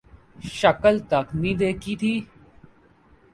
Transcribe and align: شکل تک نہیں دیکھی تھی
شکل 0.53 0.95
تک 1.09 1.25
نہیں 1.35 1.55
دیکھی 1.55 1.95
تھی 1.95 2.13